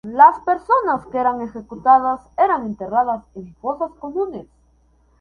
Las 0.07 0.39
personas 0.39 1.05
que 1.11 1.19
eran 1.19 1.41
ejecutadas 1.43 2.21
eran 2.35 2.65
enterradas 2.65 3.23
en 3.35 3.53
fosas 3.57 3.91
comunes. 3.99 4.47